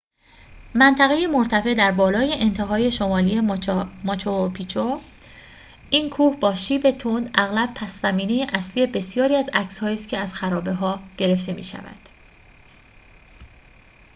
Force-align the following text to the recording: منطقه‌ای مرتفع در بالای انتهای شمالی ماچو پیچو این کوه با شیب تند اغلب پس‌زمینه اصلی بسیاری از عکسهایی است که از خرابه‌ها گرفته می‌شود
منطقه‌ای 0.75 1.27
مرتفع 1.27 1.73
در 1.73 1.91
بالای 1.91 2.33
انتهای 2.33 2.91
شمالی 2.91 3.41
ماچو 4.03 4.49
پیچو 4.53 4.99
این 5.89 6.09
کوه 6.09 6.37
با 6.39 6.55
شیب 6.55 6.91
تند 6.91 7.29
اغلب 7.35 7.73
پس‌زمینه 7.73 8.47
اصلی 8.53 8.87
بسیاری 8.87 9.35
از 9.35 9.49
عکسهایی 9.53 9.95
است 9.95 10.07
که 10.09 10.17
از 10.17 10.33
خرابه‌ها 10.33 10.99
گرفته 11.17 11.53
می‌شود 11.53 11.99